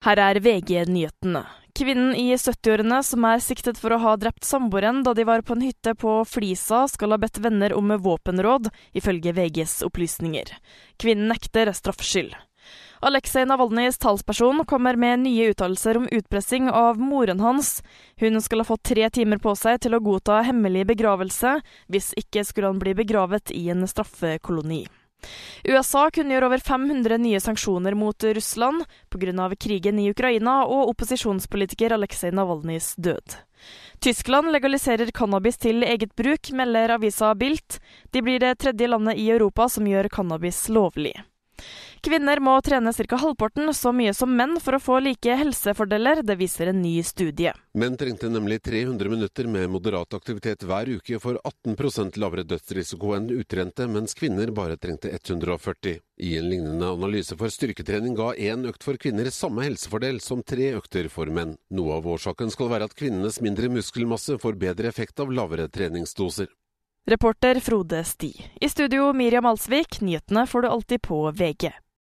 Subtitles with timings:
[0.00, 1.42] Her er VG-nyhetene.
[1.76, 5.52] Kvinnen i 70-årene som er siktet for å ha drept samboeren da de var på
[5.52, 10.54] en hytte på Flisa, skal ha bedt venner om våpenråd, ifølge VGs opplysninger.
[10.96, 12.32] Kvinnen nekter straffskyld.
[13.04, 17.82] Aleksej Navalnyjs talsperson kommer med nye uttalelser om utpressing av moren hans.
[18.20, 21.58] Hun skal ha fått tre timer på seg til å godta hemmelig begravelse,
[21.92, 24.86] hvis ikke skulle han bli begravet i en straffekoloni.
[25.64, 29.50] USA kunngjør over 500 nye sanksjoner mot Russland pga.
[29.56, 33.36] krigen i Ukraina og opposisjonspolitiker Aleksej Navalnyjs død.
[34.00, 37.80] Tyskland legaliserer cannabis til eget bruk, melder avisa Bilt.
[38.10, 41.12] De blir det tredje landet i Europa som gjør cannabis lovlig.
[42.00, 43.16] Kvinner må trene ca.
[43.20, 47.52] halvparten så mye som menn for å få like helsefordeler, det viser en ny studie.
[47.76, 53.28] Menn trengte nemlig 300 minutter med moderat aktivitet hver uke for 18% lavere dødsrisiko enn
[53.34, 55.98] utrente, mens kvinner bare trengte 140.
[56.24, 60.72] I en lignende analyse for styrketrening ga én økt for kvinner samme helsefordel som tre
[60.78, 61.58] økter for menn.
[61.68, 66.48] Noe av årsaken skal være at kvinnenes mindre muskelmasse får bedre effekt av lavere treningsdoser.
[67.04, 68.32] Reporter Frode Sti.
[68.60, 71.72] I studio Miriam Alsvik, nyhetene får du alltid på VG.